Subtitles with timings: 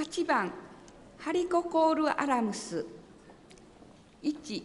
[0.00, 0.50] 8番
[1.18, 2.86] ハリココール・アラムス。
[4.22, 4.62] 11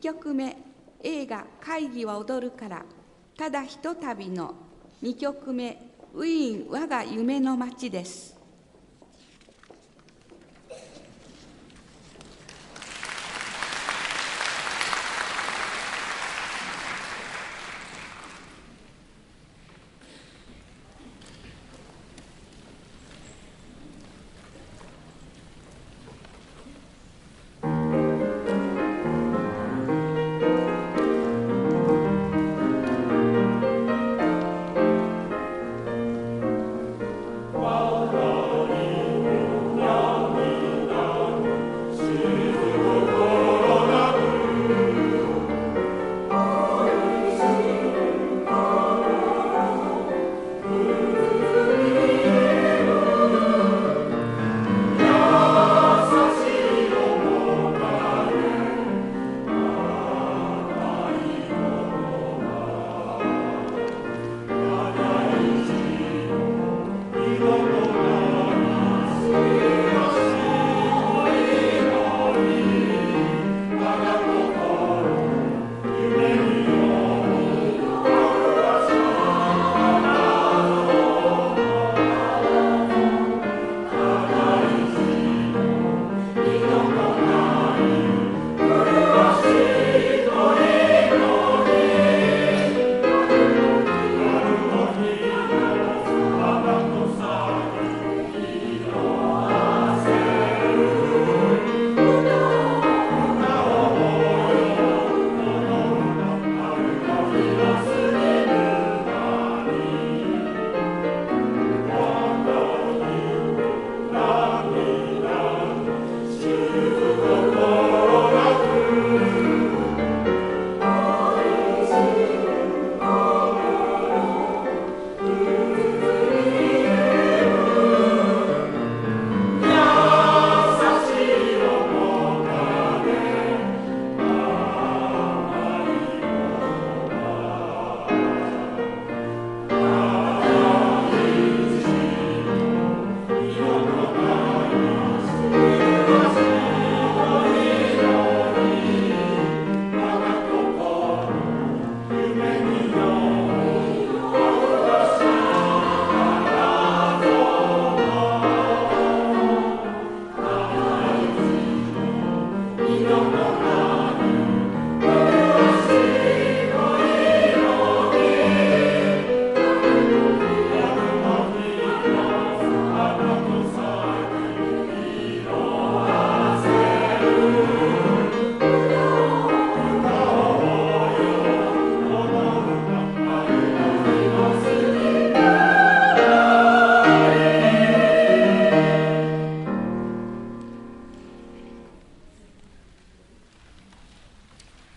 [0.00, 0.56] 曲目
[1.04, 2.84] 映画「会議は踊るから」
[3.38, 4.56] ただひとたびの
[5.04, 5.80] 2曲目
[6.12, 8.39] ウィーン我が夢の街です。